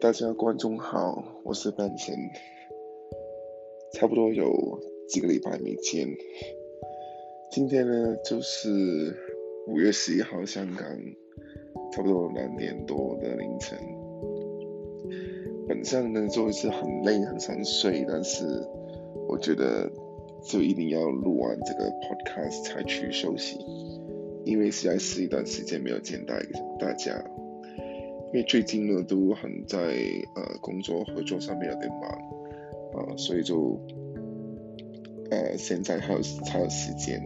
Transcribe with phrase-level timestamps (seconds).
[0.00, 2.16] 大家观众好，我是半神
[3.92, 6.08] 差不多有几个礼拜没见。
[7.50, 9.14] 今天呢，就是
[9.68, 10.86] 五月十一号，香港
[11.92, 13.78] 差不多两点多的凌晨。
[15.68, 18.44] 本上呢，就一次很累，很想睡，但是
[19.28, 19.90] 我觉得
[20.42, 23.58] 就一定要录完这个 podcast 才去休息，
[24.44, 26.34] 因为实在是一段时间没有见到
[26.80, 27.24] 大家。
[28.32, 29.78] 因为最近呢都很在
[30.34, 32.10] 呃工作合作上面有点忙
[32.94, 33.80] 啊，所以就
[35.30, 37.22] 呃现在还有才有时间。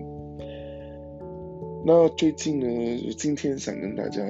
[1.86, 4.22] 那最近呢，今天想跟大家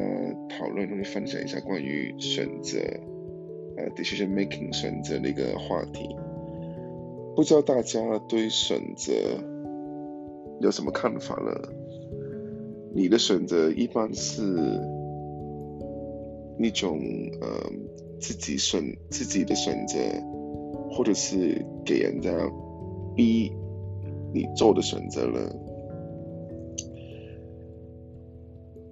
[0.48, 2.78] 讨论，跟分享一下关于选择
[3.77, 6.14] 呃 decision making 选择的一个话题。
[7.34, 9.12] 不知道大家对选择
[10.61, 11.50] 有什么看法呢？
[12.94, 14.42] 你的选择一般是？
[16.59, 16.98] 那种
[17.41, 17.48] 呃
[18.20, 19.97] 自己选自己的选择，
[20.91, 22.31] 或者是给人家
[23.14, 23.53] 逼
[24.34, 25.55] 你做的选择了。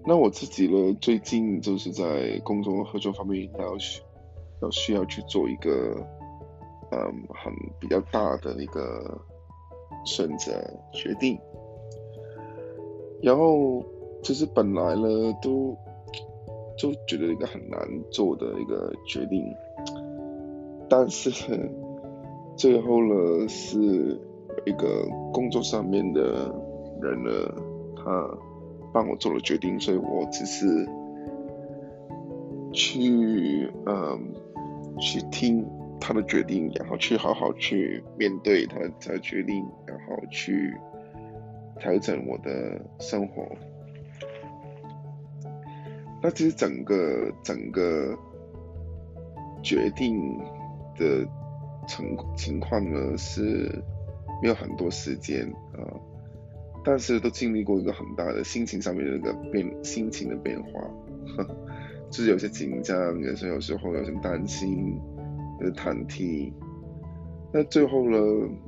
[0.06, 4.00] 那我自己呢，最近就是在工作合作方面要需
[4.62, 5.96] 要需要去做一个
[6.92, 6.98] 嗯
[7.34, 9.20] 很比较大的一个
[10.04, 10.52] 选择
[10.92, 11.36] 决定，
[13.20, 13.84] 然后
[14.22, 15.76] 其实本来呢都。
[16.76, 19.44] 就觉得一个很难做的一个决定，
[20.88, 21.30] 但是
[22.56, 23.78] 最后呢，是
[24.64, 26.54] 一个工作上面的
[27.00, 27.30] 人呢，
[27.96, 28.38] 他
[28.92, 30.86] 帮我做了决定，所以我只是
[32.72, 34.34] 去嗯
[35.00, 35.66] 去听
[36.00, 40.74] 他的决定，然后去好好去面对他的决定，然后去
[41.78, 43.44] 调整我的生活。
[46.26, 48.18] 那其实整个整个
[49.62, 50.36] 决定
[50.98, 51.24] 的
[51.86, 53.72] 情情况呢是
[54.42, 55.86] 没有很多时间啊，
[56.84, 60.80] 但是都经历过一个很大的心情上面的一个变心情的变化，
[62.10, 65.00] 就是有些紧张，有时有时候有些担心，
[65.60, 66.52] 有些忐忑。
[67.52, 68.18] 那最后呢，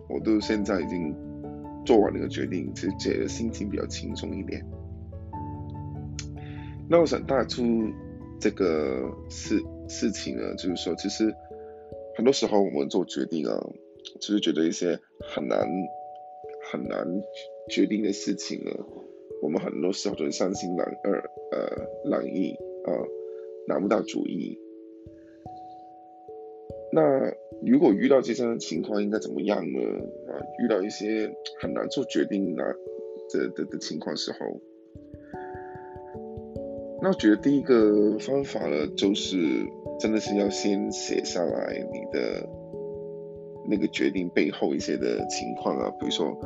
[0.09, 1.13] 我都现在已经
[1.85, 4.65] 做完那个决定，其实觉得心情比较轻松一点。
[6.91, 7.63] 那我想带出
[8.41, 11.35] 这个事事情呢，就是说，其实
[12.17, 13.53] 很多时候我们做决定啊，
[14.21, 15.69] 就是觉得一些很难
[16.73, 17.07] 很难
[17.69, 18.71] 决定的事情呢，
[19.43, 22.55] 我们很多时候都是三心两二呃两意
[22.87, 22.91] 啊，
[23.67, 24.59] 拿不到主意。
[26.91, 27.03] 那
[27.63, 29.79] 如果遇到这样的情况，应该怎么样呢？
[30.33, 32.65] 啊，遇到一些很难做决定的
[33.31, 34.39] 的的的情况时候。
[37.01, 39.37] 那我觉得第一个方法呢，就是
[40.01, 42.49] 真的是要先写下来你的
[43.69, 46.37] 那个决定背后一些的情况啊，比如说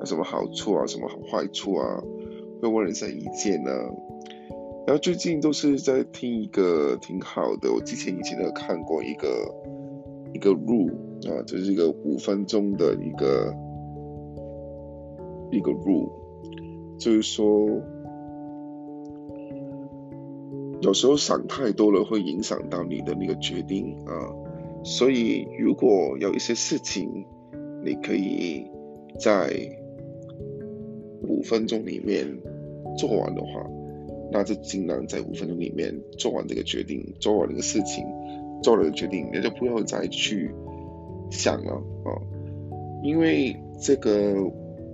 [0.00, 1.98] 有什么好处啊，什么坏处啊，
[2.60, 3.70] 会问人生意见呢。
[4.86, 9.28] 然后最近都是在听一个挺好的，我之前以前都有看过一个
[10.34, 10.92] 一个 rule
[11.26, 13.54] 啊，就是一个五分钟的一个
[15.50, 16.10] 一个 rule，
[16.98, 17.66] 就是说。
[20.82, 24.12] 有时候想太多了，会影响到你的那个决定啊。
[24.84, 27.08] 所以，如果有一些事情，
[27.84, 28.66] 你可以
[29.20, 29.48] 在
[31.22, 32.26] 五分钟里面
[32.98, 33.64] 做完的话，
[34.32, 38.04] 那就尽量在五分钟里面做完这个决定，做完这个事情，
[38.60, 40.50] 做了决定，你就不要再去
[41.30, 42.10] 想了啊。
[43.04, 44.34] 因为这个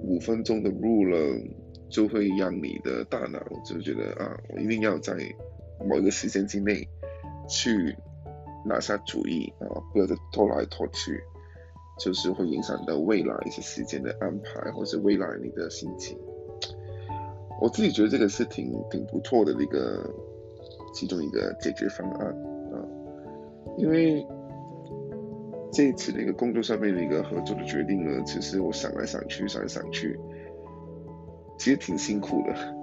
[0.03, 1.19] 五分钟的路了，
[1.89, 5.15] 就会让你的大脑就觉得啊，我一定要在。
[5.87, 6.89] 某一个时间之内
[7.49, 7.97] 去
[8.65, 11.23] 拿下主意啊，不要再拖来拖去，
[11.99, 16.19] 就是会影响到未来一些时间的安排，或者未来你的心情。
[17.61, 20.09] 我自己觉得这个是挺挺不错的一个
[20.95, 22.27] 其中一个解决方案
[22.73, 22.79] 啊，
[23.77, 24.25] 因为
[25.73, 30.19] 这一次的一个工作上面的一个合作的决定呢，其实我想来想去，想来想去，
[31.59, 32.78] 其实挺辛苦的。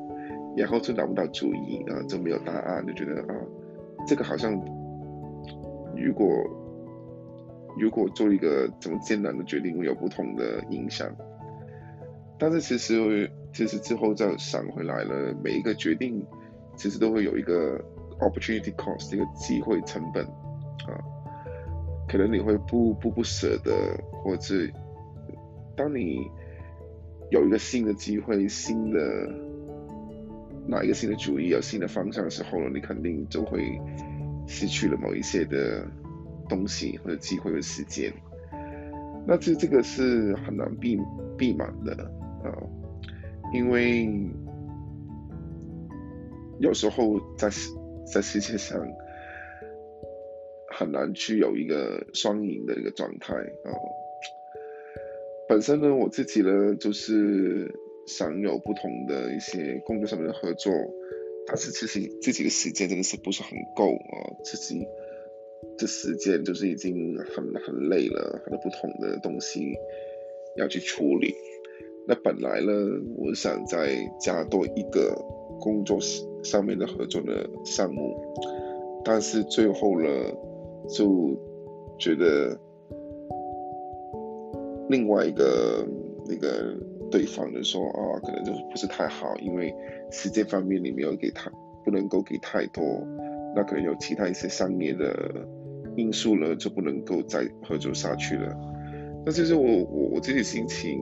[0.58, 3.36] 然后就拿不到主意啊，就没有答案，就觉得啊，
[4.08, 4.54] 这个好像
[5.96, 6.28] 如果
[7.78, 11.14] 如果做一个这么艰难的决定，会有不同的影响。
[12.40, 16.26] 但是其实其实之后再想回来了，每一个决定
[16.78, 17.78] 其实都会有一个
[18.20, 20.96] opportunity cost，一个机会成本啊，
[22.08, 23.74] 可能你会不不不舍得，
[24.24, 24.72] 或者是
[25.76, 26.20] 当你
[27.30, 29.00] 有一个新的机会，新的。
[30.68, 33.80] 拿一个新的主意，有新的方向的时候呢，你肯定就会
[34.48, 35.86] 失去了某一些的
[36.50, 38.12] 东西或者机会和时间。
[39.28, 41.00] 那这这个是很难避
[41.38, 42.04] 避免的
[42.44, 42.54] 啊，
[43.54, 44.08] 因为
[46.60, 47.50] 有时候在
[48.06, 48.80] 在世界上
[50.72, 53.70] 很难去有一个双赢的一个状态啊。
[55.48, 57.74] 本身呢，我自己呢就是
[58.06, 60.72] 想有不同的一些工作上面的合作，
[61.48, 64.86] 但是其实自己的时间真的是不是很够啊，自己。
[65.78, 69.74] 这时间就是已经很很累了，很多不同的东西
[70.56, 71.34] 要去处理。
[72.08, 72.72] 那本来呢，
[73.18, 75.16] 我想再加多一个
[75.60, 75.98] 工作
[76.44, 78.16] 上面的合作的项目，
[79.04, 80.08] 但是最后呢，
[80.88, 81.36] 就
[81.98, 82.56] 觉得
[84.88, 85.84] 另外一个
[86.28, 86.78] 那个
[87.12, 89.74] 对方的说啊，可能就是不是太好，因为
[90.12, 91.52] 时间方面你没有给他，
[91.84, 92.84] 不能够给太多，
[93.56, 95.48] 那可能有其他一些商业的。
[95.98, 98.54] 因素了就不能够再合作下去了，
[99.26, 101.00] 那就是我我我自己心情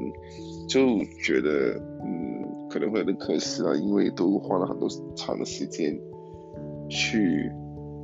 [0.68, 6.00] 就觉得嗯可能会有点可惜啊，因为都花了很多长的时间
[6.88, 7.52] 去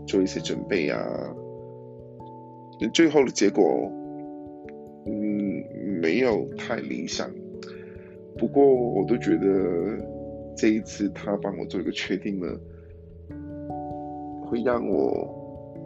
[0.08, 1.00] 做一些准备啊，
[2.92, 3.64] 最后的结果
[5.06, 5.64] 嗯
[6.02, 7.30] 没有太理想，
[8.38, 9.98] 不过我都觉得
[10.56, 12.60] 这一次他帮我做一个确定了，
[14.46, 15.38] 会让我。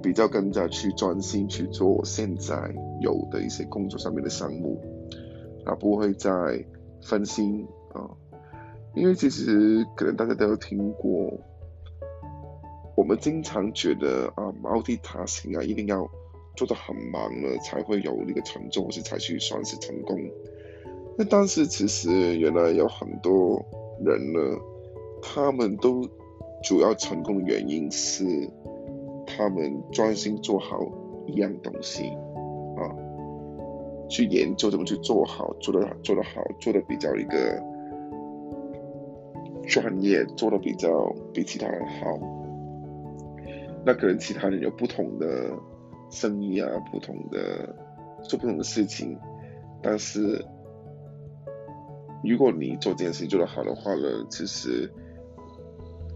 [0.01, 4.77] 比较更加去专心去做我现在有的一些工作上面的项目，
[5.63, 6.29] 啊，不会再
[7.01, 8.11] 分心啊，
[8.95, 11.39] 因为其实可能大家都有听过，
[12.97, 16.05] 我们经常觉得啊，multitasking 啊，一定要
[16.57, 20.19] 做的很忙了才会有那个成就，或是才去算是成功。
[21.17, 23.63] 那但是其实原来有很多
[24.03, 24.39] 人呢，
[25.21, 26.07] 他们都
[26.63, 28.49] 主要成功的原因是。
[29.25, 30.79] 他们专心做好
[31.25, 32.03] 一样东西
[32.75, 32.85] 啊，
[34.07, 37.59] 去研究怎么去做好，做的做得好，做的比较一个
[39.65, 42.19] 专业，做的比较比其他人好。
[43.83, 45.51] 那可能其他人有不同的
[46.11, 47.75] 生意啊，不同的
[48.23, 49.17] 做不同的事情，
[49.81, 50.45] 但是
[52.23, 54.89] 如果你做这件事情做得好的话呢，其实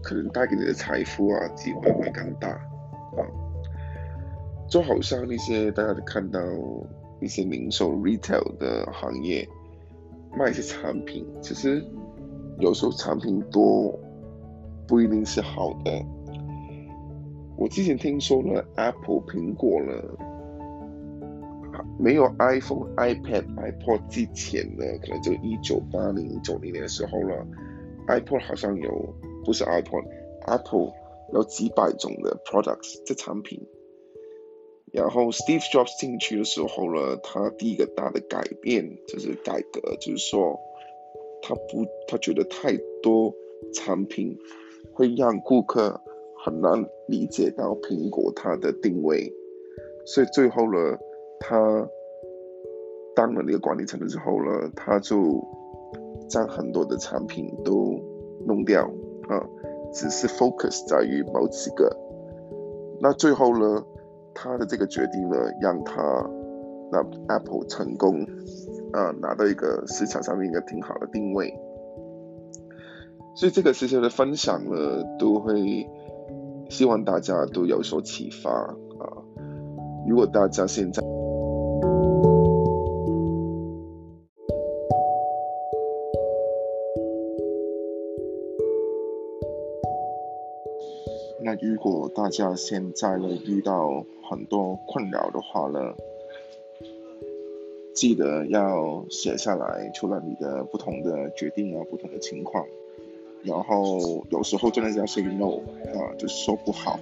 [0.02, 2.48] 可能带给你的财富啊，机会会更大。
[2.48, 3.20] 啊，
[4.68, 6.40] 就好像那些大家看到
[7.20, 9.48] 一些零售 retail 的行业
[10.36, 11.84] 卖一些产品，其实
[12.58, 13.98] 有时候产品多
[14.86, 15.90] 不一定是好的。
[17.56, 20.18] 我之前听说了 Apple 苹果了，
[21.98, 27.46] 没有 iPhone、iPad、iPod 之前呢，可能就一九八零九零年的时候了
[28.06, 29.14] ，iPod 好像有
[29.44, 30.92] 不是 iPod，Apple。
[31.30, 33.60] 有几百种的 products 这产品，
[34.94, 40.58] 然后 Steve Jobs 进去的时候呢，他第一个大的改变就是改革，就是说
[41.42, 43.34] 他不，他觉得太多
[43.74, 44.38] 产品
[44.94, 46.00] 会让顾客
[46.42, 49.30] 很难理解到苹果它的定位，
[50.06, 50.98] 所以最后呢，
[51.40, 51.88] 他
[53.14, 55.42] 当了那个管理层的时候呢，他就
[56.28, 57.98] 将很多的产品都
[58.46, 58.82] 弄掉
[59.28, 59.46] 啊。
[59.90, 61.90] 只是 focus 在于某几个，
[63.00, 63.82] 那最后呢，
[64.34, 66.02] 他的这个决定呢，让他
[66.92, 68.20] 那 Apple 成功
[68.92, 71.58] 啊，拿到一个市场上面一个挺好的定位。
[73.34, 75.88] 所以这个事情的分享呢，都会
[76.68, 79.24] 希望大家都有所启发啊。
[80.06, 81.02] 如果大家现在，
[91.40, 95.94] 那如果大家现在呢遇到很多困扰的话呢，
[97.94, 102.66] 记得要写下来，除了你的不同的决定啊，不同的情况，
[103.44, 103.98] 然后
[104.30, 105.62] 有时候真的是要 say no
[105.98, 107.00] 啊，就是说不好，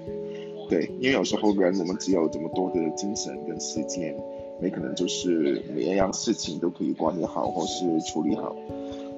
[0.71, 4.17] 对，因为有时候人我们只有这么多的精神跟时间，
[4.61, 8.55] 没可能就是每一样事情都可以管理好或是处理好，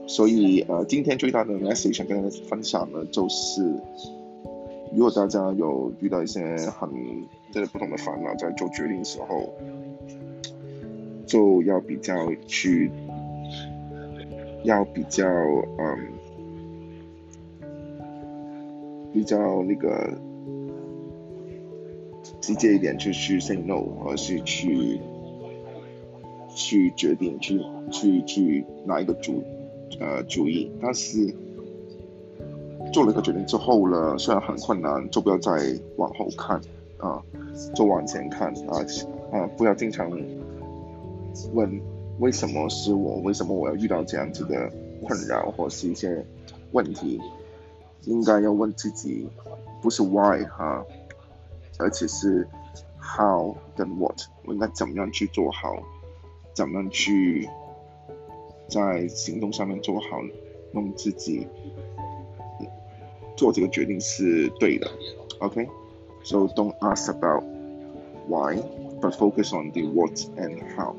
[0.07, 3.75] 所以呃，今天最大的 message 想跟大家分享的就是。
[4.91, 6.41] 如果大家有遇到一些
[6.71, 6.89] 很
[7.53, 9.53] 这个不同的烦恼，在做决定的时候，
[11.27, 12.15] 就要比较
[12.47, 12.91] 去，
[14.65, 15.27] 要比较
[15.79, 15.99] 嗯，
[19.13, 20.11] 比较那个
[22.41, 24.99] 直接一点，就去 say no，而是去
[26.59, 27.61] 去决定，去
[27.91, 29.43] 去去拿一个主
[30.01, 31.33] 呃主意，但是。
[32.91, 35.51] 做了一个决定之后呢，虽然很困难，就不要再
[35.97, 36.59] 往后看，
[36.97, 37.21] 啊，
[37.75, 38.81] 就往前看啊
[39.31, 40.09] 啊，不要经常
[41.53, 41.81] 问
[42.19, 44.73] 为什么是我，为什么我要遇到这样子的
[45.03, 46.25] 困扰或是一些
[46.73, 47.21] 问题，
[48.05, 49.29] 应该要问自己，
[49.83, 50.83] 不是 why 哈，
[51.79, 52.49] 而且是
[52.99, 55.77] how 跟 what，我应该怎么样去做好，
[56.59, 57.49] 怎么样去
[58.67, 60.21] 在行动上面做好，
[60.73, 61.47] 弄自己
[63.37, 64.91] 做这个决定是对的
[65.39, 67.45] ，OK，so don't ask about
[68.27, 70.97] why，but focus on the what and how。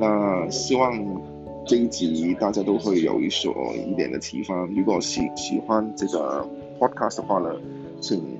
[0.00, 1.22] 那希望
[1.66, 4.64] 这一集大家都会有一所一点的启发。
[4.74, 6.48] 如果喜喜欢这个
[6.80, 7.54] podcast 的话呢，
[8.00, 8.38] 请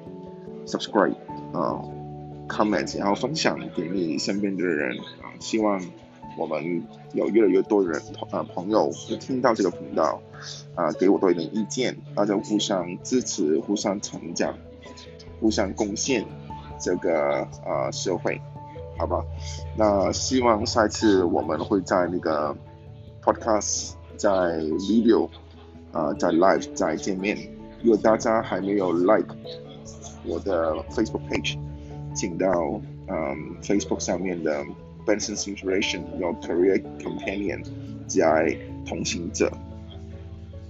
[0.64, 1.14] subscribe
[1.52, 1.84] 啊
[2.48, 5.28] ，comment，然后分享给你身边的人啊。
[5.38, 5.78] 希望
[6.36, 8.00] 我们有越来越多人
[8.30, 10.20] 啊朋友会听到这个频道
[10.74, 14.54] 啊，给我多一点意见，大家互相支持，互相成长，
[15.40, 16.24] 互相贡献
[16.78, 18.40] 这个啊社会。
[18.98, 19.22] 好吧，
[19.76, 22.56] 那希望下次我们会在那个
[23.22, 24.30] podcast，在
[24.78, 25.28] video，
[25.92, 27.36] 啊，在 live 再见面。
[27.82, 29.36] 如果大家还没有 like
[30.24, 31.58] 我的 Facebook page，
[32.14, 32.48] 请到
[33.08, 34.64] 嗯 Facebook 上面的
[35.06, 37.62] Benson's Inspiration Your Career Companion
[38.06, 38.44] 加
[38.84, 39.50] 同行者，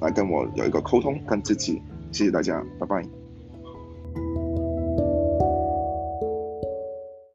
[0.00, 1.80] 来跟我有一个沟通跟自己。
[2.12, 3.25] 谢谢大家，拜拜。